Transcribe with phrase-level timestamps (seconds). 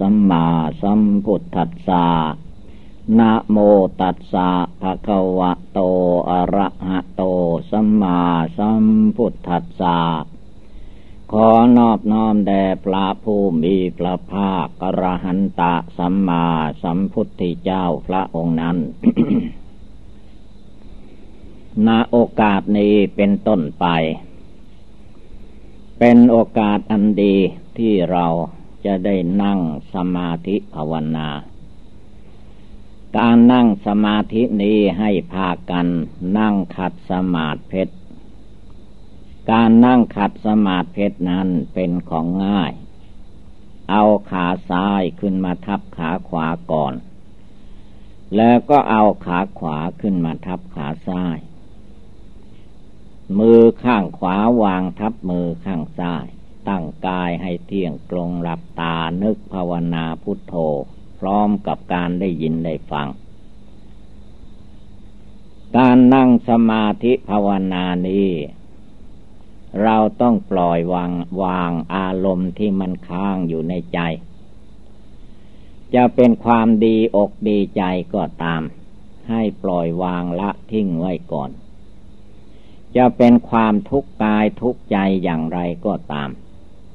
[0.00, 0.46] สัมมา
[0.82, 2.06] สัมพุทธัสสะ
[3.18, 3.56] นะโม
[4.00, 4.48] ตัสสะ
[4.80, 5.80] ภะคะวะโต
[6.30, 7.22] อะระหะโต
[7.70, 8.20] สัมมา
[8.58, 8.84] สัม
[9.16, 9.98] พุทธัสสะ
[11.32, 16.46] ขอนอบน้อมแด่พระผู้มีพระภาคกระหันตะสัมมา
[16.82, 18.76] สัมพุทธเจ้าพระองค์นั้น
[21.86, 23.86] ณ โอกาสนี้เป็นต้นไป
[25.98, 27.36] เป็นโอกาสอันดี
[27.78, 28.26] ที่เรา
[28.84, 29.60] จะได้นั่ง
[29.94, 31.28] สมาธิภาวนา
[33.18, 35.86] การนั่งสมาธินี้ให้พากัน
[36.38, 37.94] นั่งขัดสมาธิเพชร
[39.50, 42.72] การนั่งขัดสมาธิเพชรนั้นเป็นของง่าย
[43.90, 46.94] เอาขาซ้ายขึ้นมาทับขาขวาก่อน
[48.36, 51.38] แล้วก็เอาขาขวาขึ้นมาทับขาซ้าย
[53.38, 56.26] มือข้างขวาวางทับมือข้างซ้าย
[56.68, 60.54] ตั้งกายให้เที่ยงตรงหลับตานึกภาวนาพุทโธ
[61.18, 63.08] พร้อมกับการได้ยินได้ฟัง
[65.76, 68.30] การนั่งสมาธิภาวนานี้
[69.82, 73.98] เราต้องปล่อยวางวางอารมณ์ที่มันค้างอยู่ในใจ
[75.94, 77.82] จะเป็นความดีอกดีใจ
[78.14, 78.62] ก็ตาม
[79.28, 81.50] ให้ปล่อยวางละทิ้งไว้ก่อน
[82.96, 86.30] จะเป็นความทุกข์กายทุกข์ใจอย่างไรก็ตาม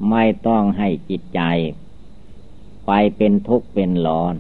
[0.09, 1.41] ไม่ต้องให้จิตใจ
[2.85, 4.35] ไปเป็นทุกข์เป็นร้อน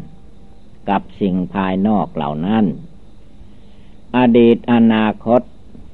[0.89, 2.65] กับสิ่งภายนอกเหล่านั้น
[4.17, 5.41] อดีตอนาคต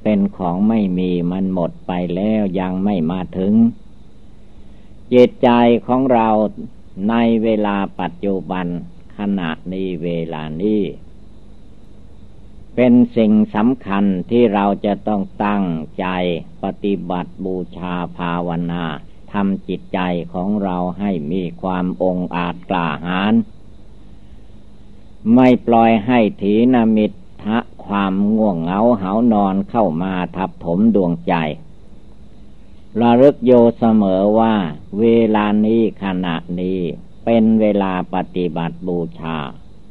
[0.03, 3.53] เป็นของไม่มีมันหมดไปแล้วยังไม่มาถึง
[5.13, 5.49] จิตใจ
[5.87, 6.29] ของเรา
[7.09, 8.67] ในเวลาปัจจุบัน
[9.17, 10.81] ขณะนี้เวลานี้
[12.75, 15.65] เป็นสิ่งสำคัญที่เราจะต้องตั้ง
[15.99, 16.05] ใจ
[16.63, 18.85] ปฏิบัติบูชาภาวนา
[19.33, 19.99] ทำจิตใจ
[20.33, 23.33] ของเราให้มีความองอาจกล้าหาญ
[25.33, 27.11] ไม่ปล่อยให้ถีนมิต
[27.43, 31.33] ทะความง่วงเหงาเหานอนเข้ามาทับถมดวงใจ
[33.01, 34.55] ระลึกโยเสมอว่า
[34.99, 35.05] เว
[35.35, 36.79] ลานี้ขณะนี้
[37.25, 39.37] เป็นเวลาปฏิบัติบูชา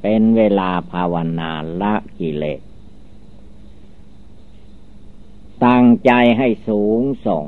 [0.03, 2.61] เป็นเวลาภาวนาละกิเลส
[5.65, 7.45] ตั้งใจให้สูงส่ง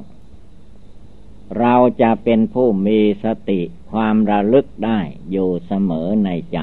[1.58, 6.58] เราจะเป็นผู้มีสติความระลึกได้อยู่เสมอในใจ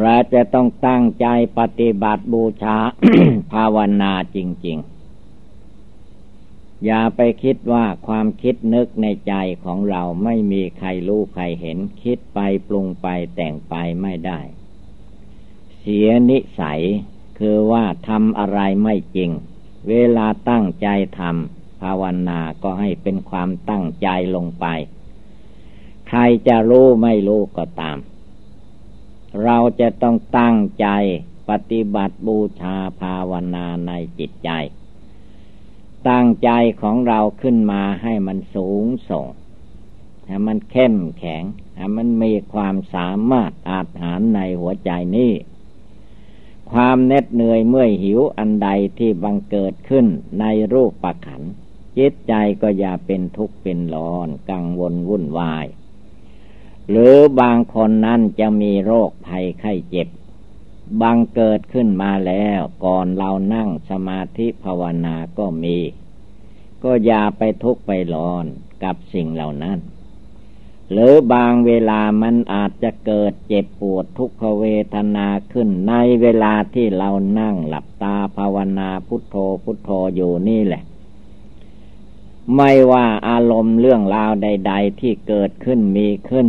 [0.00, 1.26] เราจะต้องตั้งใจ
[1.58, 2.78] ปฏิบัติบูชา
[3.52, 4.78] ภาวนาจริง
[6.02, 9.34] ๆ อย่าไปคิดว่าความคิดนึกในใจ
[9.64, 12.38] ของเราไม่มีใครรู้ใครเห็นคิดไป
[12.68, 14.40] ปรุงไปแต่งไปไม่ได้
[15.78, 16.80] เสียนิสัย
[17.38, 19.30] คือว่าทำอะไรไม่จริง
[19.88, 20.88] เวลาตั้งใจ
[21.18, 24.66] ทำ ภาวนาก็ให้เป็นความตั้งใจลงไป
[26.08, 27.98] ใครจะรู้ไม่รู้ก็ตาม
[29.44, 30.88] เราจะต้องตั้งใจ
[31.48, 34.50] ปฏิบัติบูชาภาวนาในจิตใจ
[36.08, 36.50] ตั้งใจ
[36.82, 39.26] ของเราขึ้นมาให้มันสูงส่ง
[40.26, 41.42] ให้มันเข้มแข็ง
[41.76, 45.32] ให้มันมีความสามารถอาจหารในหัวใจนี้
[46.72, 48.68] ความเน็ดเหนื่อยเมื่อยหิวอันใด
[48.98, 50.06] ที่บังเกิดขึ้น
[50.40, 51.42] ในรูปปัขัน
[51.98, 55.66] จิตใจก็อย่าเป็นทุกข์เป็นร้อน กังวลวุ่นวาย
[56.88, 60.08] หรือบางคนนั้นจะมีโรคภัยไข้เจ็บ
[61.00, 65.78] บังเกิดขึ้นมาแล้วก่อนเรานั่งสมาธิภาวนาก็มี
[66.82, 68.44] ก็อย่าไปทุกข์ไปร้อน
[68.84, 69.78] กับสิ่งเหล่านั้น
[70.92, 74.64] หรือบางเวลามันอาจจะเกิดเจ็บปวดทุกขเว
[74.94, 77.10] ทนาขึ้นในเวลาที่เรา
[77.40, 80.82] นั่งหลับตาภาวนาพุทโธพุทโธอยู่นี่แหละ
[82.56, 86.48] ไม่ว่าอารมณ์เรื่องราวใด ๆ ที่เกิดขึ้นมีขึ้น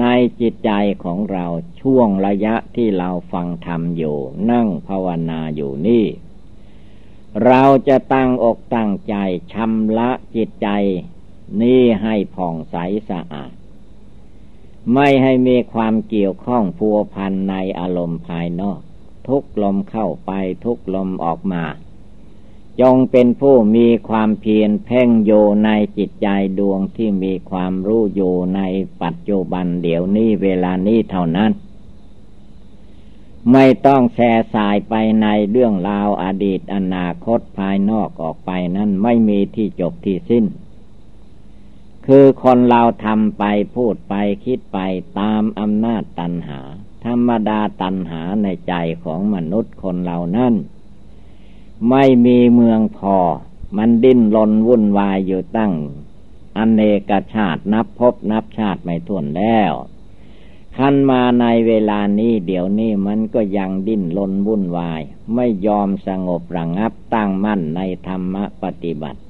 [0.00, 0.04] ใน
[0.40, 0.70] จิตใจ
[1.04, 1.46] ของเรา
[1.80, 4.18] ช่วงระยะที่เราฟังธรรมอยู่
[4.50, 6.04] นั่งภาวนาอยู่นี่
[7.46, 9.14] เราจะตั้งอกตั้งใจ
[9.52, 10.68] ชำระจิตใจ
[11.62, 12.76] นี่ให้ผ่องใส
[13.10, 13.52] สะอาด
[14.94, 18.80] ไม่ให้มีความเกี่ยวข้องพัวพันในอารมณ์ภายนอก
[19.28, 20.30] ทุกลมเข้าไป
[20.64, 21.64] ทุกลมออกมา
[22.80, 25.32] จงเป็นผู้มีความเพียรเพ่งโย
[25.64, 26.28] ในจิตใจ
[26.58, 28.60] ดวงที่มีความรู้อยู่ใน
[29.02, 31.50] ปัจจุบันเดี๋ยวนี้เวลานี้เท่านั้น
[33.52, 40.44] ไม่ต้องแช่สายไปในเรื่องราวอดีตอนาคตภายนอกออกไปนั้นไม่มีที่จบที่สิ้น
[42.06, 44.14] คือคนเราทำไปพูดไป
[44.44, 44.78] คิดไป
[45.20, 46.60] ตามอำนาจตัณหา
[47.04, 48.74] ธรรมดาตัณหาในใจ
[49.04, 50.54] ของมนุษย์คนเรานั้น
[51.90, 53.18] ไม่มีเมืองพอ
[53.76, 55.72] มันดิ้นรนวุ่นวายอยู่ตั้ง
[56.56, 56.80] อเน
[57.10, 59.72] กชาตินับพบนับชาติไม่ถ้วนแล้ว
[60.76, 65.00] คันมาในเวลานี้เดี๋ยวนี้มันก็ยังดิ้นรนวุ่นวาย
[65.34, 69.20] ไม่ยอมสงบระงงับตั้งมั่นในธรรมปฏิบัติ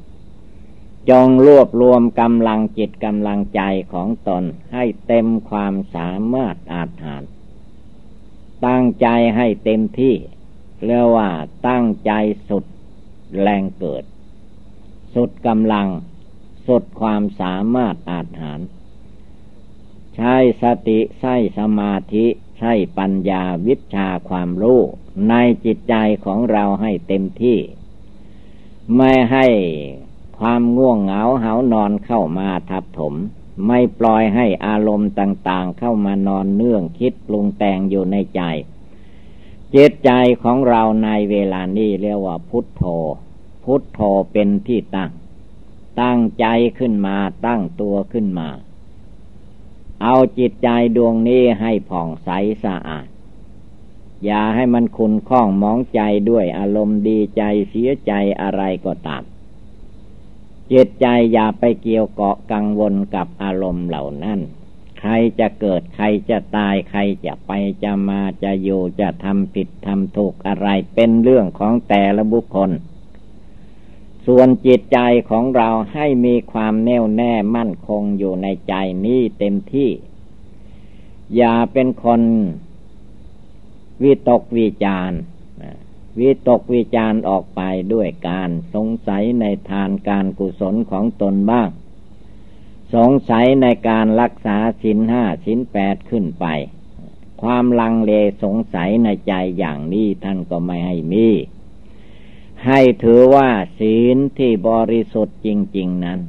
[1.11, 3.61] จงรวบรวมกำลังจิตกำลังใจ
[3.93, 7.23] ของตนให้เต็มความสามารถอาถาน
[8.67, 9.07] ตั้งใจ
[9.37, 10.15] ให้เต็มที่
[10.87, 11.31] เรียกว่า
[11.69, 12.13] ตั้งใจ
[12.49, 12.65] สุด
[13.41, 14.05] แรงเกิด
[15.15, 15.89] สุดกำลัง
[16.67, 18.61] สุดความสามารถอาถาน
[20.17, 22.27] ใช้สติใช้สมาธิ
[22.59, 24.81] ใช้ปัญญาวิชาความรู้
[25.29, 25.35] ใน
[25.65, 25.95] จิตใจ
[26.25, 27.59] ของเราให้เต็มที่
[28.97, 29.47] ไม่ให้
[30.39, 33.15] ความง่วงเหงาเหานอนเข้ามาทับถม
[33.67, 38.43] ไม่ปล่อยให้อารมณ์ต่างๆ เข้ามานอนเนื่องคิดปรุงแต่งอยู่ในใจ
[39.77, 40.11] จิตใจ
[40.43, 42.83] ของเราในเวลานี้เรียกว่าพุทโธ
[43.65, 44.01] พุทโธ
[44.33, 45.11] เป็นที่ตั้ง
[46.01, 46.47] ตั้งใจ
[46.79, 47.17] ขึ้นมา
[47.47, 48.49] ตั้งตัวขึ้นมา
[50.03, 52.29] เอาจิตใจดวงนี้ให้ผ่องใส
[52.65, 53.07] สะอาด
[54.25, 59.23] อย่าให้มันคุณข้องมองใจด้วยอารมณ์ดีใจเสียใจอะไรก็ตาม
[60.73, 64.41] จิตใจอย่าไปเกี่ยวเกาะกังวลกับอารมณ์เหล่านั้น
[65.03, 67.53] ใครจะเกิดใครจะตายใครจะไป
[67.83, 72.71] จะมาจะอยู่จะทำผิดทำถูกอะไรเป็นเรื่องของแต่ละบุคคล
[74.27, 74.99] ส่วนจิตใจ
[75.31, 79.91] ของเราให้มีความแน่วแน่มั่นคงอยู่ในใจนี้เต็มที่
[81.37, 82.23] อย่าเป็นคน
[84.03, 85.13] วิตกวิจาร
[86.21, 87.61] วิตกวิจารออกไป
[87.93, 91.69] ด้วยการสงสัยในทานการกุศลของตนบ้าง
[92.95, 96.47] สงสัยในการรักษาสินห้าสินแปดขึ้นไป
[97.43, 98.13] ความลังเล
[98.43, 101.29] สงสัยในใจอย่างนี้ท่านก็ไม่ให้มี
[102.67, 106.21] ให้ถือว่าศีลที่บริสุทธิ์จริง ๆนั้น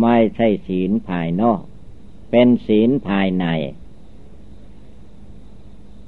[0.00, 1.60] ไม่ใช่ศีลภายนอก
[2.30, 3.46] เป็นศีลภายใน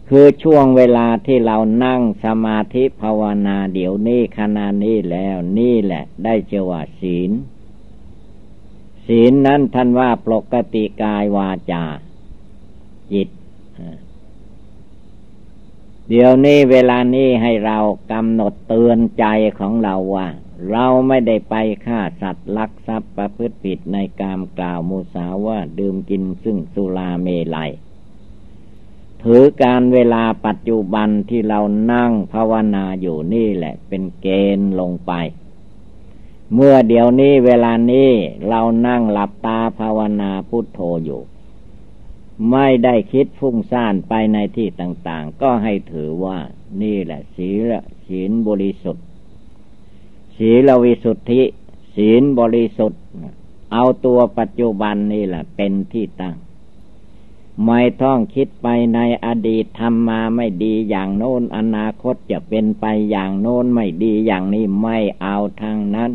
[0.09, 7.31] คือช่วงเวลาที่เรานั่งสมาธิภาวนาเดี๋ยวนี้ขณะนี้แล้วนี่แหละได้เชื่อว่าศีล
[9.07, 11.85] ศีลนั้นท่านว่าปกติกายวาจา
[13.13, 13.29] จิต
[16.09, 17.79] เดี๋ยวนี้เวลานี้ให้เรา
[18.13, 19.25] กำหนดเตือนใจ
[19.59, 20.29] ของเราว่า
[20.71, 21.55] เราไม่ได้ไป
[21.87, 27.71] ฆ่าสัตว์ลักทรัพย์ประพฤติผิดในกามกล่าวมุสาว่าดื่มกินซึ่งสุราเมลัย
[29.23, 31.61] ถือการเวลาปัจจุบันที่เรา
[31.93, 34.27] นั่งภาวนาอยู่นี่แหละเป็นเก
[34.59, 35.13] ณฑ์ลงไป
[36.55, 38.11] เมื่อเดี๋ยวนี้เวลานี้
[38.49, 41.23] เรานั่งหลับตาภาวนาพุทโธอยู่
[42.51, 46.39] ไม่ได้คิดฟุ้งซ่านไปในที่ต่าง ๆ ก็ให้ถือว่า
[46.83, 47.73] นี่แหละศีล
[48.07, 49.05] ศีลบริสุทธิ์
[50.37, 51.43] ศีลวิสุทธิ
[51.95, 53.03] ศีลบริสุทธิ์
[53.73, 56.37] เอาตัวปัจจุบันนี่แหละเป็นที่ตั้ง
[57.67, 66.13] ไม่ต้องคิดไปในอดีตทำมาไม่ดีอย่างโน้นอนาคตจะเป็นไปอย่างโน้นไม่ดีอย่างนี้ไม่เอาทางนั้น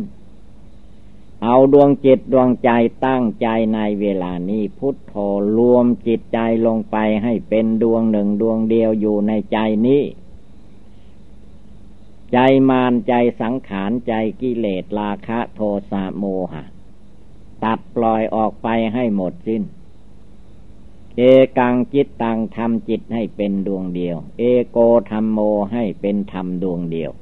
[1.42, 2.70] เอาดวงจิตดวงใจ
[3.06, 5.14] ตั้งใจในเวลานี้พุทโธ
[5.56, 10.02] รวมจิตใจลงไปให้เป็นดวงหนึ่งดวงเดียวอยู่ในใจนี้
[12.32, 12.38] ใจ
[12.68, 15.60] มานใจสังขารใจกิเลสราคะโท
[15.90, 16.64] สะโมหะ
[17.64, 19.62] ตัดปล่อยออกไปให้หมดสิน้น
[21.16, 21.20] เอ
[21.58, 24.78] กังจิตตังทำจิตให้เป็นดวงเดียว เอโก
[25.10, 25.38] ธรรมโม
[25.72, 27.12] ให้เป็นธรรมดวงเดียว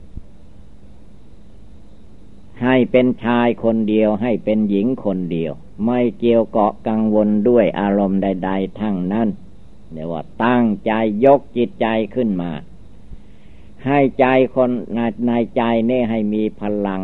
[2.62, 5.52] ให้เป็นชายคนเดียวให้เป็นหญิงคนเดียว
[5.86, 9.28] ไม่เกี่ยวเกาะกังวลด้วยอารมณ์ใด ๆ ทั้งนั้น
[9.92, 10.92] เรียกว่าตั้งใจ
[11.24, 12.52] ยกจิตใจขึ้นมา
[13.86, 17.02] ให้ใจคนในในใจนี่ให้มีพลัง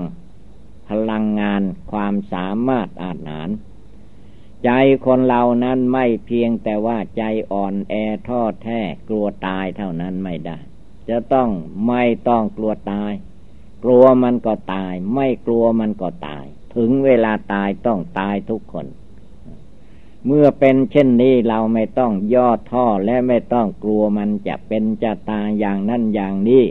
[0.88, 3.48] พลังงานความสามารถอาหาร
[4.64, 4.70] ใจ
[5.06, 7.94] คนเรานั้นไม่เพียงแต่ว่าใจอ่อนแอ
[8.28, 10.58] ท้อแท้กลัวตายเท่านั้นไม่ได้
[11.08, 11.48] จะต้อง
[11.88, 13.12] ไม่ต้องกลัวตาย
[13.84, 18.86] กลัวมันก็ตาย ไม่กลัวมันก็ตาย ถึงเวลาตายต้องตายทุกคน
[20.26, 26.64] เมื่อเป็นเช่นนี้เราไม่ต้องย่อท่อและไม่ต้องกลัวมันจะเป็นจะตายอย่างนั้นอย่างนี้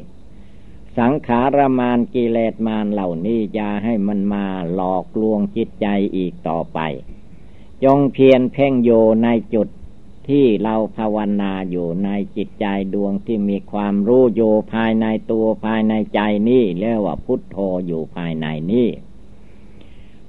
[0.98, 6.80] สังขารมานกิเลสมานเหล่านี้อย่าให้มันมาหลอกลวงจิตใจอีกต่อไป
[7.84, 8.92] จงเพียรเพ่งโย
[9.24, 9.68] ในจุด
[10.30, 18.90] ที่เราภาวนาอยู่ในจิตใจดวงที่มีความรู้อยู่ภายในตัวภายในใจนี่เรียกว่าพุทโธอยู่ภายในนี่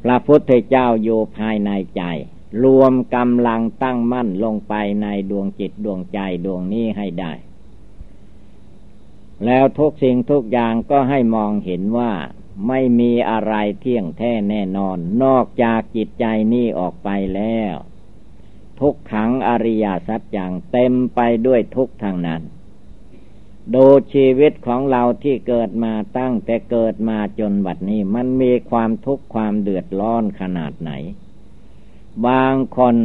[0.02, 2.02] พระพุทธเจ้าอยู่ภายในใจ
[2.64, 7.32] รวมกำลังตั้งมั่นลงไปในดวงจิตดวงใจดวงนี้ให้ได้
[9.44, 12.12] แล้วทุกสิ่งทุกอย่างก็ให้มองเห็นว่า
[12.68, 17.74] ไม่มีอะไรเที่ยงแท้แน่นอน นอกจากจิตใจนี้ออกไปแล้ว
[18.80, 22.42] ทุกขังอริยสัจอย่างเต็มไปด้วยทุกทางนั้น
[23.74, 30.92] ดูชีวิตของเราที่เกิดมาตั้งแต่เกิดมาจนบัดนี้ มันมีความทุกข์ความเดือดร้อนขนาดไหน
[32.26, 32.96] บางคน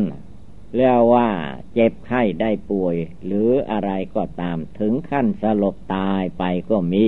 [0.75, 1.29] เรียกว่า
[1.73, 2.95] เจ็บไข้ได้ป่วย
[3.25, 7.07] หรืออะไรก็ตามถึงขั้นสลบตายไปก็มี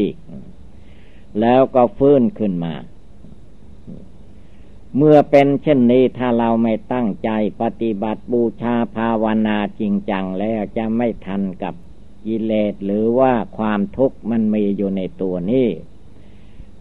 [1.39, 2.73] แล้วก็ฟื้นขึ้นมา
[4.97, 7.29] เมื่อเป็นเช่นนี้ถ้าเราไม่ตั้งใจ
[7.61, 11.73] ปฏิบัติบูชาภาวนาจริงจังแล้วจะไม่ทันกับ
[12.25, 15.67] กิเลสหรือว่าความทุกข์มันมีอยู่ในตัวนี้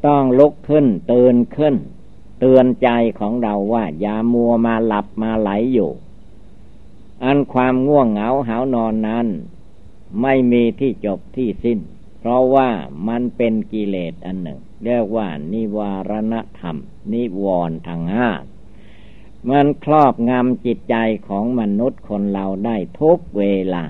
[0.06, 1.76] ต้องลุกขึ้นเตือนขึ้น
[2.40, 2.88] เตือนใจ
[3.18, 5.90] ของเราว่าอย่ามัวมาหลับมาไหลอยู่
[7.24, 9.26] อันความง่วงเหงาหานอนนั้น
[10.22, 11.78] ไม่มีที่จบที่สิ้น
[12.18, 12.68] เพราะว่า
[13.08, 16.76] มันเป็นกิเลสอันหนึ่ง เรียกว่านิวารณธรรม
[17.12, 18.30] นิวรทางห้า
[19.49, 20.96] มันครอบงำจิตใจ
[21.28, 23.42] ของมนุษย์คนเราได้ทุกเว
[23.75, 23.84] ลา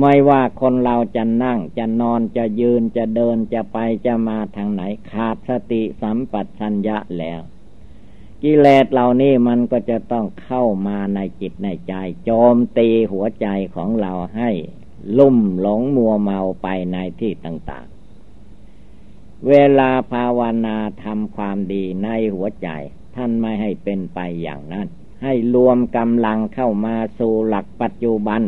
[0.00, 7.40] ไม่ว่าคนเราจะนั่งจะนอนจะยืนจะเดินจะไปจะมาทางไหนขาดสติสัมปชัญญะแล้ว
[8.42, 14.50] กิเลสเหล่านี้มันก็จะต้องเข้ามาในจิตในใจ โจมตีหัวใจของเราให้
[15.18, 17.86] ลุ่มหลงมัวเมาไปในที่ต่าง
[19.48, 22.68] เวลาภาวนาทำความดีในหัวใจ
[23.16, 24.86] ท่านไม่ให้เป็นไปอย่างนั้น
[25.22, 28.42] ให้รวมกำลังเข้ามาสู่หลักปัจจุบัน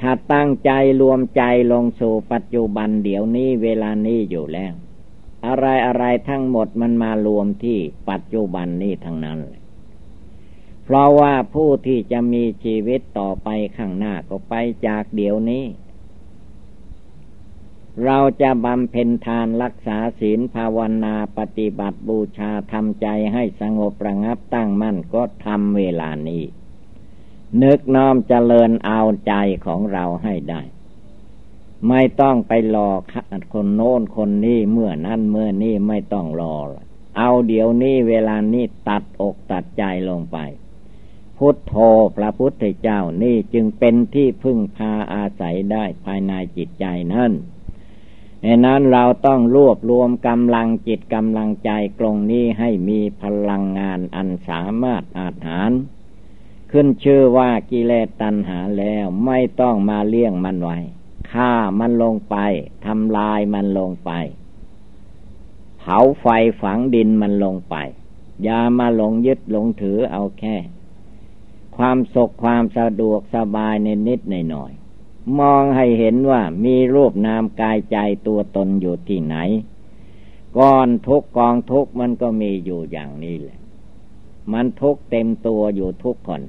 [0.00, 1.42] ถ้าตั้งใจรวมใจ
[1.72, 4.72] ลงสู่ปัจจุบันเดี๋ยวนี้เวลานี้อยู่แล้ว
[5.46, 7.78] อะไรอะไรทั้งหมดมันมารวมที่
[8.10, 9.38] ปัจจุบันนี้ทั้งนั้น
[10.84, 14.54] เพราะว่าผู้ที่จะมีชีวิตต่อไปข้างหน้าก็ไป
[14.86, 15.64] จากเดี๋ยวนี้
[18.04, 26.44] เราจะบำเพ็ญทานรักษาศีลภาวนาปฏิบัติบูชาทำใจให้สงบระงับตั้งมั่นก็ทำเวลานี้
[27.62, 29.34] นึกน้อมเจริญเอาใจ
[29.66, 30.62] ของเราให้ได้
[31.88, 32.90] ไม่ต้องไปรอ
[33.52, 36.56] คนโน้นคนนี้เมื่อนั้นเมื่อนี้ไม่ต้องรอ
[37.18, 40.38] เอาเดี๋ยวนี้เวลานี้ตัดอกตัดใจลงไป
[41.36, 41.74] พุทโธ
[42.16, 47.32] พระพุทธเจ้านี่จึงเป็นที่พึ่งพาอาศัยได้ภายในจิตใจนั่น
[48.42, 55.70] ในนั้นเราต้องรวบรวมกำลังจิตกำลังใจกลงนี้ให้มีพลังงานอันสามารถอาหาร
[56.70, 60.78] ขึ้นชื่อว่ากิเลสตัณหาแล้วไม่ต้องมาเลี้ยงมันไว้
[61.30, 62.36] ฆ่ามันลงไป
[62.86, 64.10] ทำลายมันลงไป
[65.78, 66.26] เผาไฟ
[66.62, 67.76] ฝังดินมันลงไป
[68.44, 70.56] อย่ามาหลงยึดหลงถือเอาแค่
[71.76, 74.72] ความสุขความสะดวกสบายในนิดในหน่อย
[75.40, 79.36] มองให้เห็นว่ามีรูปนามกายใจตัวตนอยู่ที่ไหน
[80.58, 83.58] ก้อนทุกกองทุกมันก็มีอยู่อย่างนี้แหละ
[84.52, 86.42] มันทุกเต็มตัวอยู่ทุกคน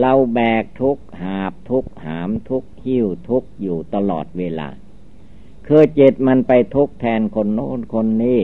[0.00, 4.68] เราแบกทุกหาบทุกหามทุกหิ้วทุกอยู่ตลอดเวลา
[5.66, 8.40] คือจิตมันไปทุกแทนคนโน้นคนนี้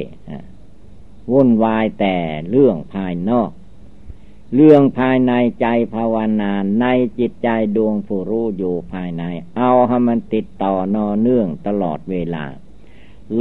[1.33, 2.17] วุ่นวายแต่
[2.51, 3.51] เรื่องภายนอก
[4.57, 6.87] เรื่องภายในใจภาวนาใน
[7.19, 9.25] จิตใจดวงผู้รู้อยู่ภายใน
[9.57, 12.45] เอาให้มันติดต่อนอเนื่องตลอดเวลา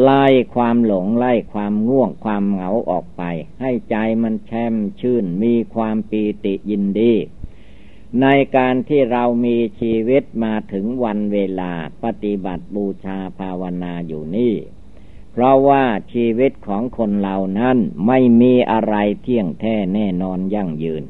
[0.01, 0.25] ไล่
[0.55, 3.23] ความหลงไล่ความง่วงความเหงาออกไป
[3.61, 7.13] ให้ใจมันแช่มชื่นมีความปีติยินดี
[8.21, 8.27] ใน
[8.57, 11.71] การที่เรามีชีวิตมาถึงวันเวลา
[12.03, 14.53] ปฏิบัติบูชาภาวนาอยู่นี่
[15.31, 21.03] เพราะว่าชีวิตของคนเหล่านั้นไม่มีอะไรเที่ยงแท้แน่นอนยั่งยืน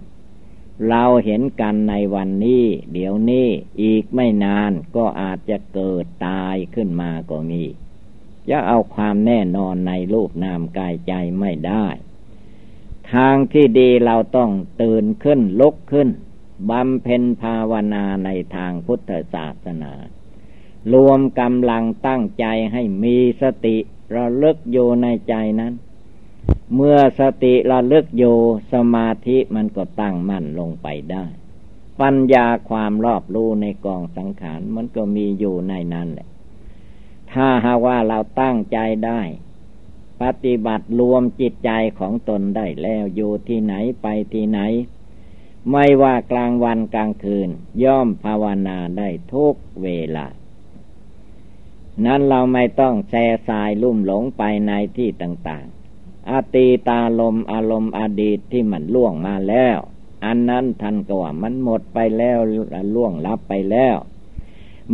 [0.89, 3.47] เราเห็นกันในวันนี้ เดี๋ยวนี้
[3.81, 7.63] อีกไม่นานก็อาจจะเกิดตายขึ้นมาก็มี
[8.49, 11.85] จะเอาความแน่นอนในรูปนามกายใจไม่ได้
[13.13, 14.51] ทางที่ดีเราต้อง
[14.81, 16.09] ตื่นขึ้นลุกขึ้น
[16.69, 19.93] บำเพ็ญภาวนาในทางพุทธศาสนา
[20.93, 23.77] รวมกำลังตั้งใจให้มีสติ
[24.15, 25.73] ระลึกอยู่ในใจนั้น
[26.75, 28.37] เมื่อสติระลึกอยู่
[28.73, 31.25] สมาธิมันก็ตั้งมั่นลงไปได้
[32.01, 36.27] ปัญญาความรอบรู้ในกองสังขารมันก็มีอยู่ในนั้นแหละ
[37.31, 39.21] ถ้าหาว่าเราตั้งใจได้
[40.21, 44.59] ปฏิบัติรวมจิตใจของตนได้แล้วอยู่ที่ไหนไปที่ไหน
[45.71, 47.49] ไม่ว่ากลางวันกลางคืน
[47.83, 50.27] ย่อมภาวนาได้ทุกเวลา
[52.05, 59.77] นั้นเราไม่ต้องแช่สายลุ่มหลงไปในที่ต่างๆอาตีตาลมอารมณ์อดีตที่มันล่วงมาแล้ว
[60.25, 62.37] อันนั้นท่านก็ว่ามันหมดไปแล้ว
[62.95, 63.95] ล่วงลับไปแล้ว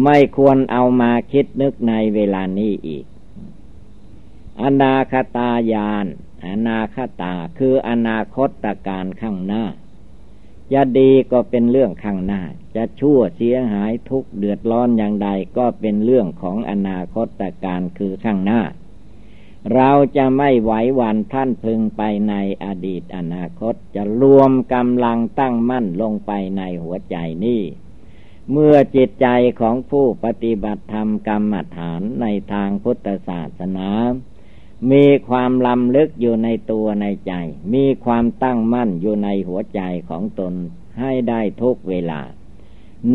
[0.04, 3.06] ไม่ควรเอามาคิดนึกในเวลานี้อีก
[4.64, 6.06] อนาคตายาน
[6.48, 8.50] อนาคตาคืออนาคต
[8.88, 9.64] การข้างหน้า
[10.74, 12.42] จะดีก็เป็นเรื่องข้างหน้า
[12.76, 17.28] จะชั่วเสียหายทุกเดือดร้อนอย่างใดก็เป็นเรื่องของอนาคต
[17.66, 18.62] การคือข้างหน้า
[19.76, 22.34] เราจะไม่ไหววันท่านพึงไปใน
[22.64, 27.62] อดีตอนาคตจะรวมกำลังตั้งมั่นลงไปในหัวใจนี้
[28.52, 29.28] เมื่อจิตใจ
[29.60, 33.90] ของผู้ปฏิบัติธรรมกรรมฐานในทางพุทธศาสนา
[34.92, 37.34] มีความลำลึกอยู่ในตัวในใจ
[37.74, 40.54] มีความตั้งมั่นอยู่ในหัวใจของตน
[41.00, 42.22] ให้ได้ทุกเวลา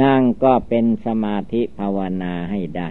[0.03, 2.91] นั่งก็เป็นสมาธิภาวนาให้ได้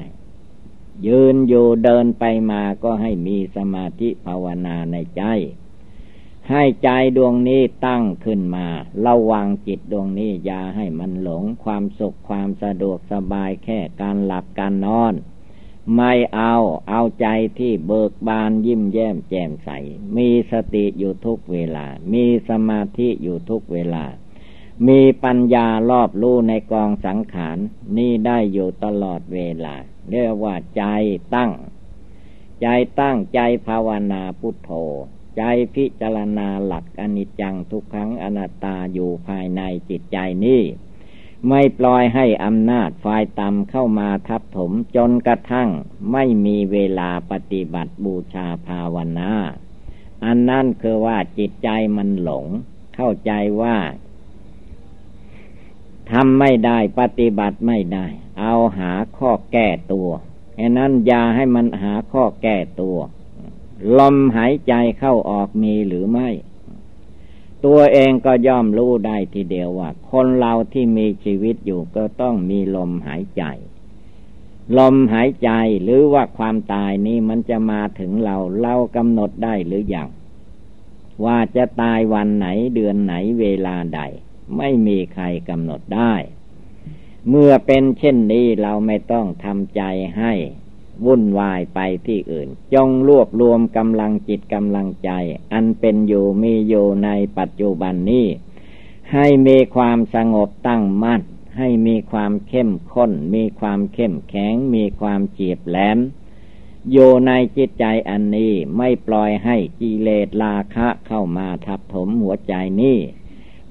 [1.08, 5.24] ยืนอยู่เดินไปมาก็ให้มีสมาธิภาวนาในใจ
[6.50, 8.68] ให้ใจดวงนี้ตั้งขึ้นมา
[9.06, 15.14] ระวังจิตดวงนี้อย่าให้มันหลงความสุขความสะดวกสบายแค่การหลับการนอน
[15.96, 16.56] ไม่เอา
[16.90, 17.28] เอาใจ
[17.60, 19.70] ที่เบิกบานยิ้มแย้มแจ่มใส
[20.18, 24.06] มีสติอยู่ทุกเวลา มีสมาธิอยู่ทุกเวลา
[24.88, 27.58] มีปัญญารอบรู้ในกองสังขาร
[27.98, 29.76] นี่ได้อยู่ตลอดเวลา
[30.12, 30.84] เรียกว่าใจ
[31.36, 31.52] ตั้ง
[32.62, 32.68] ใจ
[33.00, 34.72] ตั้งใจภาวนาพุทโธ
[35.38, 35.44] ใจ
[35.76, 40.62] พิจารณาหลักอนิจจังทุกขังอนัตตาอยู่ภายในจิตใจนี้
[41.50, 45.70] ไม่ปล่อยให้อำนาจฝ่ายต่ำเข้ามาทับถมจนกระทั่ง
[46.12, 49.32] ไม่มีเวลาปฏิบัติบูชาภาวนา
[50.26, 52.46] อันนั่นคือว่าจิตใจมันหลง
[52.96, 53.32] เข้าใจ
[53.62, 53.78] ว่า
[56.12, 58.06] ทำไม่ได้ปฏิบัติไม่ได้
[58.40, 60.10] เอาหาข้อแก้ตัว
[60.56, 62.98] แค่นั้นอย่าให้มันหาข้อแก้ตัว
[64.00, 66.30] ลมหายใจเข้าออกมีหรือไม่
[67.66, 73.44] ตัวเองก็ย่อมรู้ได้ทีเดียวว่า คนเราที่มีชีวิตอยู่ก็ต้องมีลมหายใจ
[74.78, 75.50] ลมหายใจ
[75.84, 80.10] หรือว่าความตายนี้มันจะมาถึงเราเรากำหนดได้หรืออยัง
[81.26, 84.02] ว่าจะตายวันไหนเดือนไหนเวลาใด
[84.58, 86.14] ไม่มีใครกำหนดได้
[87.30, 89.82] เมื่อเป็นเช่นนี้เราไม่ต้องทำใจ
[90.18, 90.34] ให้
[91.06, 95.12] วุ่นวายไปที่อื่น จงรวบรวมกำลังจิตกำลังใจ
[95.54, 98.28] อันเป็นอยู่มีอยู่ในปัจจุบันนี้
[99.14, 101.22] ให้มีความสงบตั้งมั่น
[101.58, 105.98] ให้มีความเข้มข้น มีความเข้มแข็ง มีความเจียบแหลม
[106.92, 112.98] อยู่ในจิตใจอันนี้ไม่ปล่อยให้กิเลสราคะเข้ามาทับถมหัวใจนี้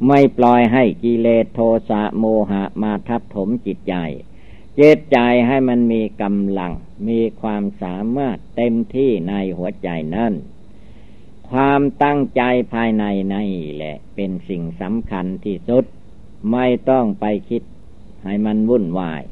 [0.07, 3.95] ไม่ปล่อยให้กิเลสโทสะโมหะมาทับถมจิตใจ
[4.81, 6.73] จิตใจให้มันมีกำลัง
[7.09, 10.35] มีความสามารถเต็มที่ในหัวใจนั่น
[11.51, 15.85] ความตั้งใจภายในนี่แหละ เป็นสิ่งสำคัญที่สุด
[16.53, 17.62] ไม่ต้องไปคิด
[18.25, 19.23] ให้มันวุ่นวาย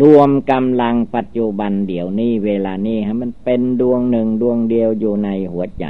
[0.00, 5.86] รวมกำลังปัจจุบันเดี๋ยวนี้เวลานี้ให้มันเป็นดวงหนึ่งดวงเดียวอยู่ในหัวใจ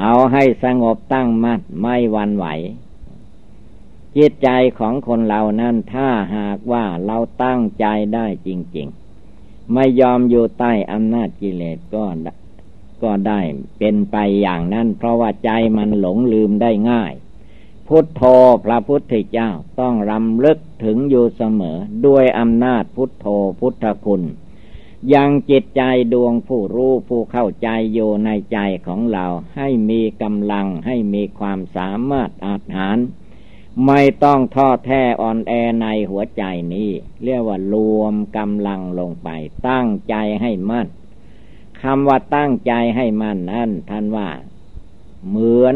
[0.00, 2.46] เอาให้สงบตั้งมัดไม่วันไหว
[4.16, 4.48] จิตใจ
[4.78, 8.88] ของคนเรานั้นถ้าหากว่าเราตั้งใจได้จริง
[9.30, 12.04] ๆ ไม่ยอมอยู่ใต้อำนาจกิเลสก็
[13.02, 13.40] ก็ได้
[13.78, 17.12] เป็นไปอย่างนั้น เพราะว่าใจมันหลงลืมได้ง่าย
[17.88, 18.22] พุทโธ
[18.64, 19.50] พระพุทธเจ้า
[19.80, 23.26] ต้องรำลึกถึงอยู่เสมอ ด้วยอำนาจพุทโธ
[23.60, 24.22] พุทธคุณ
[25.14, 29.26] ยังจิตใจดวงผู้รู้ผู้เข้าใจอยู่ในใจของเรา
[29.56, 32.98] ให้มีกำลังให้มีความสามารถอาหาร
[33.84, 36.42] ไม่ต้องท้อแท้อ่อนแอในหัวใจ
[36.74, 36.90] นี้
[37.24, 39.28] เรียกว่ารวมกำลังลงไป
[39.68, 40.86] ตั้งใจให้มั่น
[41.80, 44.28] คำว่าตั้งใจให้มั่นนั่นท่านว่า
[45.28, 45.74] เหมือน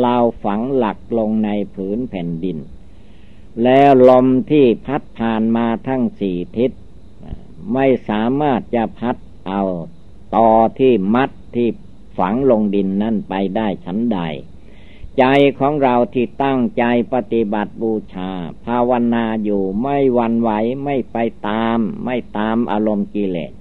[0.00, 2.58] เราฝังหลักลงในผืนแผ่นดิน
[3.62, 6.70] แล้วลมที่พัดผ่านมาทั้งสี่ทิศ
[7.72, 9.16] ไม่สามารถจะพัด
[9.48, 9.62] เอา
[10.36, 11.68] ต่อที่มัดที่
[12.18, 14.20] ฝังลงดินนั่นไปได้ชั้นใด
[15.18, 15.24] ใจ
[15.58, 18.30] ของเราที่ตั้งใจปฏิบัติบูชา
[18.64, 20.50] ภาวนาอยู่ไม่วันไหว
[20.84, 21.16] ไม่ไป
[21.48, 23.52] ตาม ไม่ตามอารมณ์กิเลส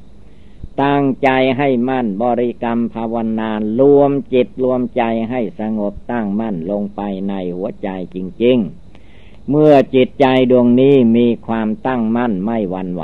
[0.83, 8.57] ตั้งใจให้มั่นบริกรรมภาวนารวมจิตรวมใจให้สงบตั้งมั่นลงไปในหัวใจจริง
[9.03, 13.03] ๆ เมื่อจิตใจดวงนี้มีความตั้งมั่นไม่วันไหว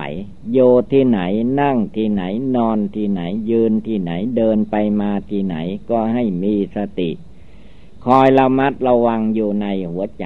[0.52, 0.60] โย
[0.92, 1.20] ที่ไหน
[1.62, 2.24] นั่งที่ไหน
[2.56, 5.56] นอนที่ไหนยืนที่ไหนเดินไปมาที่ไหน
[5.90, 7.10] ก็ให้มีสติ
[8.12, 10.26] คอยระมัดระวังอยู่ในหัวใจ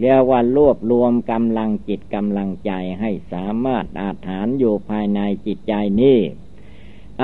[0.00, 6.18] เรียกว่ารวบรวมกำลังจิตกำลังใจให้สามารถอาถานอยู่ภายในจิตใจนี้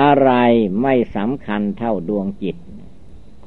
[0.01, 0.31] อะไร
[0.81, 2.57] ไม่สำคัญเท่าดวงจิต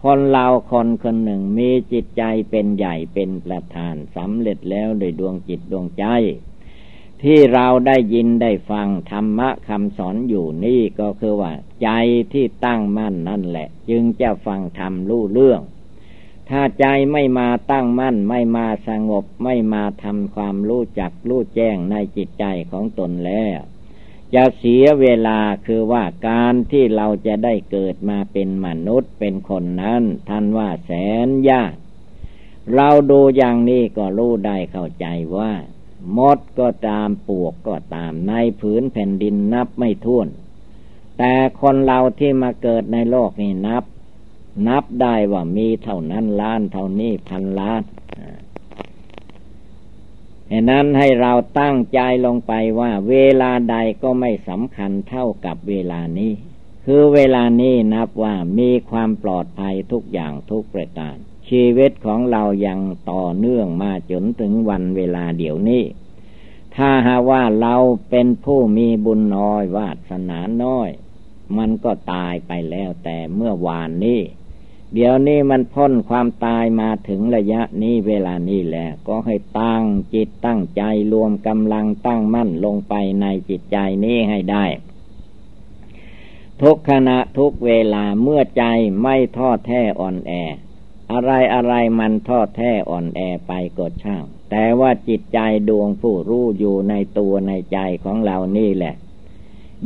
[0.03, 6.05] คนเราคนคนหนึ่งมีจิตใจเป็นใหญ่เป็นประธานสำเร็จแล้วโดยดวงจิตดวงใจ
[7.23, 11.89] ที่เราได้ยินได้ฟังธรรมะคำสอนอยู่นี่ก็คือว่า ใจ
[12.33, 15.63] ที่ตั้งมั่นนั่นแหละ จึงจะฟังธรรมรู้เรื่อง
[16.51, 23.59] ถ้าใจไม่มาตั้งมั่น ไม่มาสงบ ไม่มาทำความรู้จักรู้แจ้งในจิตใจของตนแล้ว
[24.35, 30.93] จะเสียเวลาคือว่าการที่เราจะได้เกิดมาเป็นมนุษย์เป็นคนนั้น ท่านว่าแส
[31.27, 31.73] นยาก
[32.75, 35.07] เราดูอย่างนี้ก็รู้ได้เข้าใจ
[35.37, 35.53] ว่า
[36.17, 40.29] มดก็ตามปวกก็ตามในผืนแผ่นดินนับไม่ถ้วน
[41.19, 43.85] แต่คนเราที่มาเกิดในโลกนี้นับ
[44.69, 47.83] นับได้ว่ามีเท่านั้นล้านเท่านี้พันล้าน
[50.49, 56.33] เหตุนั้นให้เราตั้งใจลงไปว่า เวลาใดก็ไม่สำคัญเท่ากับเวลานี้
[56.85, 61.17] คือเวลานี้นับว่ามีความปลอดภัยทุกอย่างทุกประการ
[61.49, 62.81] ชีวิตของเรายัง
[63.11, 65.85] ต่อเนื่องมาจนถึงวันเวลาเดี๋ยวนี้
[66.77, 67.77] ถ้าหาว่าเรา
[68.11, 70.91] เป็นผู้มีบุญน้อยวาสนาน้อย
[71.59, 74.21] มันก็ตายไปแล้วแต่เมื่อวานนี้
[74.95, 79.83] เดี๋ยวนี้มันพ้นความตายมาถึงระยะนี้เวลานี้แหละ ก็ให้ตั้ง
[80.15, 84.65] จิตตั้งใจรวมกำลังตั้งมั่นลงไปในจิตใจนี้ให้ได้
[86.63, 88.65] ทุกขณะทุกเวลาเมื่อใจ
[89.03, 90.33] ไม่ทอดแท้อ่อนแอ
[91.13, 98.95] อะไรอะไรมันทอดแท้อ่อนแอไปก็ช่าง แต่ว่าจิตใจดวงผู้รู้อยู่ในตัวในใจของเรานี่แหละ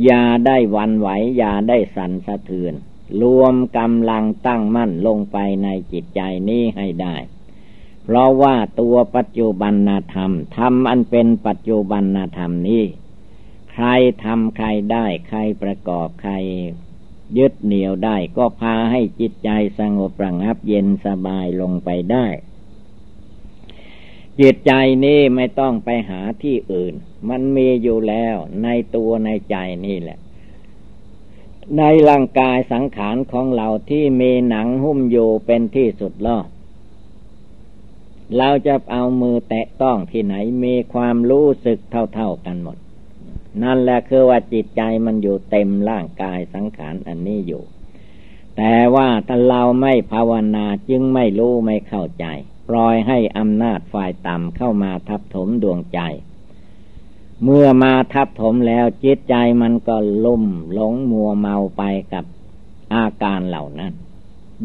[0.05, 2.73] อย่าได้วันไหวอย่าได้สั่นสะเทือน
[3.21, 7.15] รวมกำลังตั้งมั่นลงไปในจิตใจนี้ให้ได้
[8.03, 9.73] เพราะว่าตัวปัจจุบัน
[10.13, 12.03] ธรรมธรรมอันเป็นปัจจุบัน
[12.37, 12.83] ธรรมนี้
[13.71, 13.87] ใคร
[14.23, 16.33] ทำใครได้ใครประกอบใคร
[17.37, 19.49] ยึดเหนี่ยวได้ก็พาให้จิตใจ
[19.79, 22.27] สงบประงับเย็นสบายลงไปได้
[24.39, 24.71] จิตใจ
[25.05, 26.93] นี้ไม่ต้องไปหาที่อื่น
[27.29, 30.17] มันมีอยู่แล้วในตัวในใจนี่แหละ
[31.77, 36.39] ในร่างกายสังขารของเราที่มีหนังหุ้มอยู่เป็นที่สุดล่อ
[38.37, 42.77] เราจะเอามือแตะต้องที่ไหนมีความรู้สึกเท่าๆกันหมด
[43.63, 47.63] นั่นแหละคือว่าจิตใจมันอยู่เต็มร่างกายสังขารอันนี้อยู่
[48.57, 52.25] แต่ว่าถ้าเราไม่ภาวนาจึงไม่รู้ไม่เข้าใจ
[52.69, 55.99] ปล่อยให้อำนาจฝ่ายต่ำเข้ามาทับถมดวงใจ
[57.43, 62.25] เมื่อมาทับถมแล้วจิตใจมันก็ลุ่มหลงมัวเมาไปกับ
[62.93, 63.93] อาการเหล่านั้น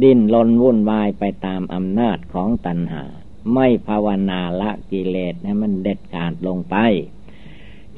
[0.03, 3.05] ดิ้นลนวุ่นวายไปตามอำนาจของตัณหา
[3.53, 6.77] ไม่ภาวนาละกิเลสให้มันเด็ดขาดลงไป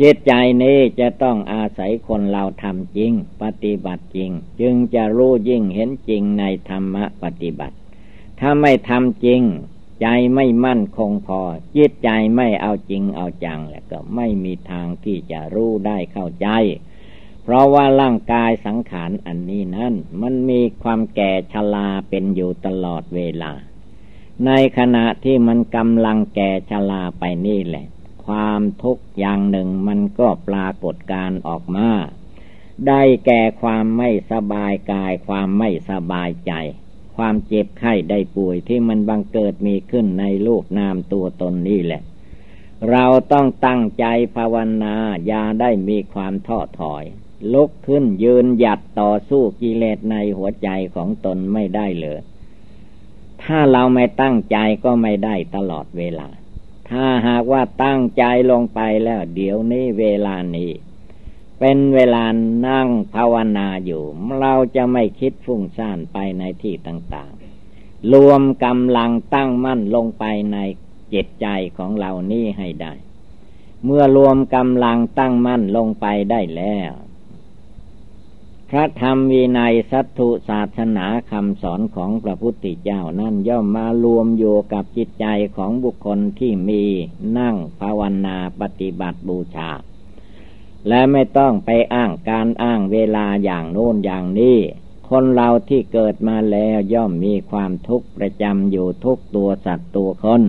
[0.01, 3.13] จิตใจนี้จะต้องอาศัยคนเราทำจริง
[3.43, 7.77] ปฏิบัติจริง จึงจะรู้ยิ่งเห็นจริงในธรรมะปฏิบัติ
[8.41, 9.43] ถ้าไม่ทำจริง
[10.03, 11.41] ใจไม่มั่นคงพอ
[11.77, 16.49] จิตใจไม่เอาจริงเอาจัง แล้วก็ไม่มีทางที่จะรู้ได้เข้าใจ
[17.43, 23.53] เพราะว่าร่างกายสังขารอันนี้นั้น มันมีความแก่ชราเป็นอยู่ตลอดเวลา
[24.47, 27.87] ในขณะที่มันกำลังแก่ชราไปนี่แหละ
[28.27, 31.89] ความทุกข์อย่างหนึ่งมันก็ปรากฏการออกมา
[32.89, 36.53] ได้แก่ความไม่สบายกายความไม่สบายใจ
[37.21, 42.03] ความเจ็บไข้ได้ป่วยที่มันบังเกิดมีขึ้นในลูกนามตัวตนนี่แหละ
[42.91, 44.07] เราต้องตั้งใจ
[44.37, 44.95] ภาวนา
[45.27, 47.05] อย่าได้มีความท้อถอย
[47.53, 52.21] ลุกขึ้นยืนหยัดต่อสู้กิเลสในหัวใจของตนไม่ได้เลย
[53.43, 56.29] ถ้าเราไม่ตั้งใจก็ไม่ได้ตลอดเวลา
[56.91, 60.71] ถ้าหากว่าตั้งใจลงไปแล้ว เดี๋ยวนี้เวลานี้
[61.63, 62.25] เป็นเวลา
[62.69, 64.03] นั่งภาวนาอยู่
[64.41, 70.59] เราจะไม่คิดฟุ้งซ่านไปในที่ต่างๆ รวมกำลังตั้งมั่นลงไปใน
[71.13, 71.47] จิตใจ
[71.77, 72.93] ของเรานี่ให้ได้
[73.85, 76.93] เมื่อรวมกำลังตั้งมั่นลงไปได้แล้ว
[78.71, 86.83] พระธรรมวินัยสัตถุศาสนาคำสอนของพระพุทธเจ้านั่นย่อมมารวมอยู่กับจิตใจของบุคคลที่มี
[87.39, 89.71] นั่งภาวนาปฏิบัติบูชา
[90.89, 94.59] และไม่ต้องไปอ้างการอ้างเวลาอย่างโน้นอย่างนี้
[95.09, 100.43] คนเราที่เกิดมาแล้วย่อมมีความทุกข์ประจำอยู่ทุกตัวสัตว์ตัวคน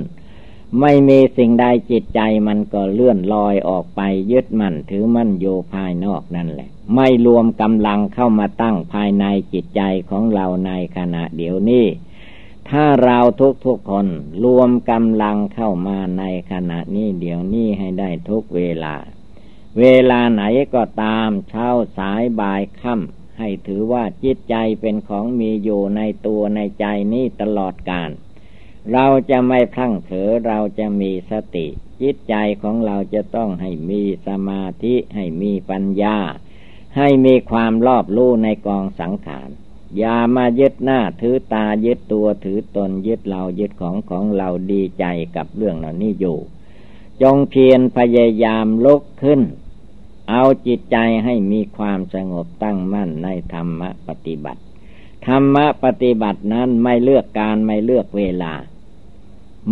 [0.79, 11.85] ไม่มีสิ่งใดจิตใจมันก็เลื่อนลอยออกไปยึดมั่นถือมั่นอยู่ภายนอกนั่นแหละ ไม่รวมกำลังเข้ามาตั้งภายในจิตใจของเราในขณะเดี๋ยวนี้
[12.69, 14.07] ถ้าเราทุกทุกคน
[14.43, 18.95] รวมกำลังเข้ามาในขณะนี้เดี๋ยวนี้ให้ได้ทุกเวลา
[19.79, 20.43] เวลาไหน
[20.75, 28.11] ก็ตามเช้าสายบ่ายค่ำให้ถือว่าจิตใจเป็นของมีอยู่ในตัวในใจนี้ตลอดกาล
[28.93, 31.67] เราจะไม่พลั้งเผลอเราจะมีสติ
[32.01, 36.17] จิตใจของเราจะต้องให้มีสมาธิให้มีปัญญา
[36.97, 39.49] ให้มีความรอบรู้ในกองสังขาร
[39.97, 45.05] อย่ามายึดหน้าถือตายึดตัวถือตนยึดเรายึดของของเราดีใจ
[45.35, 46.37] กับเรื่องเหล่านี้อยู่
[47.21, 49.41] จงเพียรพยายามลุกขึ้น
[50.31, 54.61] เอาจิตใจให้มีความสงบตั้งมั่นในธรรมปฏิบัติ
[55.27, 58.53] ธรรมปฏิบัตินั้นไม่เลือกการไม่เลือกเวลา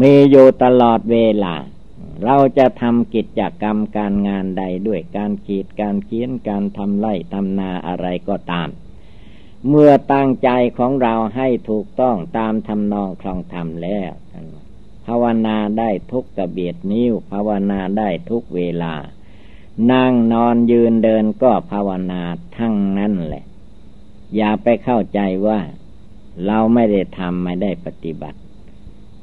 [0.01, 1.55] มีอยู่ตลอดเวลา
[2.23, 8.69] เราจะทำกิจกรรมการงานใดด้วยการขีดการเขียนการทำไร่ทำนาอะไรก็ตาม
[9.67, 14.11] เมื่อตั้งใจของเราให้ถูกต้องตามทำนองคลองธรรมแล้ว
[15.05, 18.93] ภาวนาได้ทุกกระเบียดนิ้วภาวนาได้ทุกเวลา
[19.91, 22.21] นั่งนอนยืนเดินก็ภาวนา
[22.57, 23.43] ทั้งนั้นแหละ
[24.35, 25.59] อย่าไปเข้าใจว่า
[26.45, 28.39] เราไม่ได้ทำไม่ได้ปฏิบัติ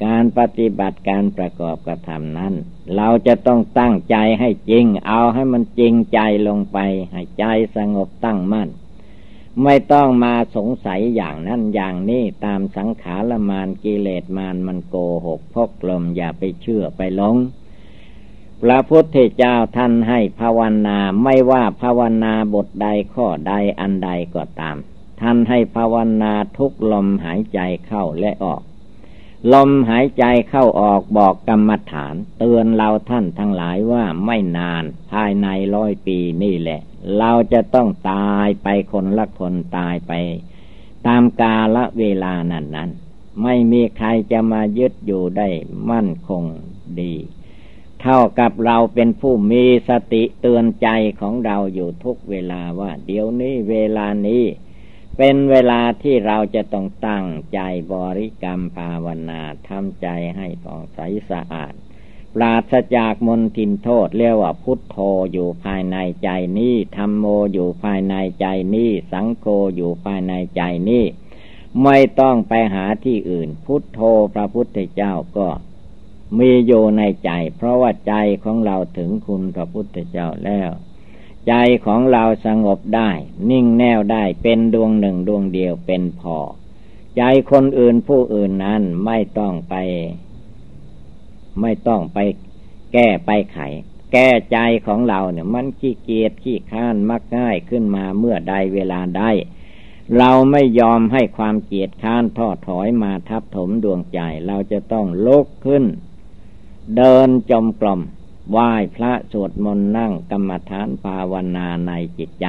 [0.04, 2.54] การปฏิบัติการประกอบกระทำนั้น
[2.96, 6.78] เราจะต้องตั้งใจให้จริง เอาให้มันจริงใจลงไป
[7.12, 7.44] ให้ใจ
[7.76, 8.68] สงบตั้งมั่น
[9.62, 17.36] ไม่ต้องมาสงสัยอย่างนั้นอย่างนี้ตามสังขารมานกิเลสมานมันโกหกพกลมอย่าไปเชื่อไปหลง
[18.62, 24.76] พระพุทธเจ้าท่านให้ภาวนาไม่ว่าภาวนาบทใดข้อใดอันใดก็ตาม
[25.20, 28.62] ท่านให้ภาวนาทุกลมหายใจเข้าและออก
[29.52, 36.80] ลมหายใจเข้าออกบอกกรรมฐาน เตือนเราท่านทั้งหลายว่าไม่นานภายในร้อยปีนี่แหละ
[37.18, 40.12] เราจะต้องตายไปคนละคนตายไป
[41.06, 42.90] ตามกาละเวลานั้นนั้น
[43.42, 45.48] ไม่มีใครจะมายึดอยู่ได้
[45.90, 46.44] มั่นคง
[47.00, 47.14] ดี
[48.08, 50.88] เท่ากับเราเป็นผู้มีสติเตือนใจ
[51.20, 54.44] ของเราอยู่ทุกเวลาว่า เดี๋ยวนี้เวลานี้
[55.16, 57.60] เป็นเวลาที่เราจะต้องตั้งใจ
[57.92, 60.98] บริกรรมภาวนาทำใจให้ผ่องใส
[61.30, 61.72] สะอาด
[62.34, 64.96] ปราศจากมนทินโทษเรียกว่าพุทโธ
[65.32, 71.04] อยู่ภายในใจนี้ธรรมโมอยู่ภายในใจนี้สังโฆอยู่ภายในใจนี้
[71.82, 74.00] ไม่ต้องไปหาที่อื่น พุทโธ
[74.34, 75.48] พระพุทธเจ้าก็
[76.38, 80.70] มีอยู่ในใจ เพราะว่าใจของเราถึงคุณพระพุทธเจ้าแล้ว
[81.48, 81.54] ใจ
[81.86, 83.10] ของเราสงบได้
[83.50, 86.38] นิ่งแน่วได้เป็นดวงหนึ่งดวงเดียวเป็นพอ
[87.16, 89.74] ใจคนอื่นผู้อื่นนั้นไม่ต้องไป
[91.60, 92.18] ไม่ต้องไป
[92.92, 93.58] แก้ไปไข
[94.12, 99.22] แก้ใจของเราเนี่ยมันขี้เกียจขี้ข้านมักง่ายขึ้นมาเมื่อใดเวลาใด
[100.18, 105.84] เราไม่ยอมให้ความเกียจข้านทอดถอยมาทับถมดวงใจ เราจะต้องลุกขึ้น
[106.94, 108.00] เดินจมกลม
[108.50, 112.46] ไหว้พระสวดมนต์นั่งกรรมฐานภาวนาในจิตใจ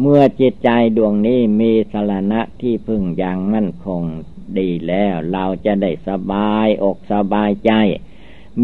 [0.00, 4.02] เมื่อจิตใจดวงนี้มีสรณะที่พึ่งอย่างมั่นคง
[4.58, 7.72] ดีแล้ว เราจะได้สบายอกสบายใจ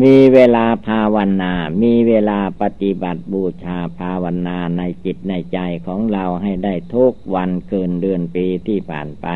[0.03, 9.27] มีเวลาภาวนา มีเวลาปฏิบัติบูชาภาวนาในจิตในใจของเราให้ได้ทุกวันคืนเดือนปีที่ผ่านไป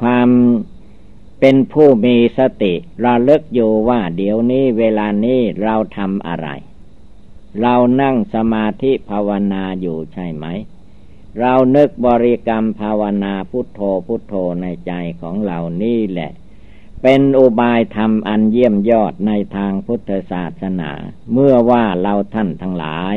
[0.00, 0.28] ความ
[1.40, 6.48] เป็นผู้มีสติราเลิกอยู่ว่าเดี๋ยวนี้เวลานี้เราทำอะไร
[7.62, 10.46] เรานั่งสมาธิภาวนาอยู่ใช่ไหม
[11.40, 16.30] เรานึกบริกรรมภาวนาพุทโธพุทโธในใจของเรานี่แหละ
[17.02, 20.90] เป็นอุบายธรรมอันเยี่ยมยอดในทางพุทธศาสนา
[21.32, 23.16] เมื่อว่าเราท่านทั้งหลาย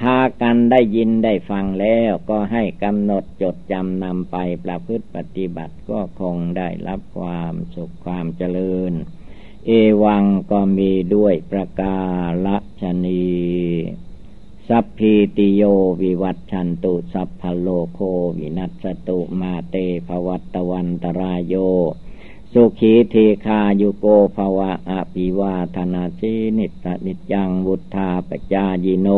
[0.00, 8.92] พากันได้ยินได้ฟังแล้วก็ให้กำหนดจดจำนำไปประพฤติปฏิบัติก็คงได้รับความสุขความเจริญ
[9.66, 9.70] เอ
[10.04, 11.98] วังก็มีด้วยประกา
[12.82, 13.26] ศนี
[14.68, 15.62] สัพพีติโย
[16.02, 18.00] วิวัตชันตุสัพพโลโค
[18.38, 21.54] วินัสตุมาเตภวัตวันตรายโย
[22.52, 23.14] สุขีเท
[23.46, 24.06] คายุโก
[24.36, 29.08] ภวะอภิวาธนาชินิสนิจังวุธาปจายิโน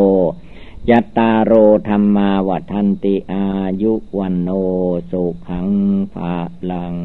[0.91, 1.53] ยะตาโร
[1.89, 3.45] ธรรมาวัทันติอา
[3.83, 4.49] ยุวันโน
[5.11, 5.69] สุขัง
[6.13, 6.37] ภา
[6.71, 6.97] ลัง